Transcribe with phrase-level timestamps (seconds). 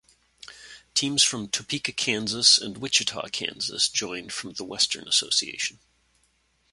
[0.95, 5.77] Teams from Topeka, Kansas, and Wichita, Kansas, joined from the Western Association.